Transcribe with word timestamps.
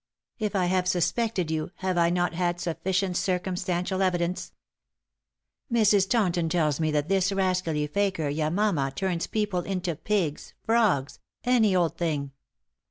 "If 0.39 0.55
I 0.55 0.65
have 0.65 0.87
suspected 0.87 1.51
you, 1.51 1.69
have 1.75 1.95
I 1.95 2.09
not 2.09 2.33
had 2.33 2.59
sufficient 2.59 3.15
circumstantial 3.17 4.01
evidence? 4.01 4.51
Mrs. 5.71 6.09
Taunton 6.09 6.49
tells 6.49 6.79
me 6.79 6.89
that 6.89 7.07
this 7.07 7.31
rascally 7.31 7.85
fakir 7.85 8.27
Yamama 8.31 8.95
turns 8.95 9.27
people 9.27 9.59
into 9.61 9.93
pigs, 9.95 10.55
frogs, 10.65 11.19
any 11.45 11.75
old 11.75 11.97
thing. 11.97 12.31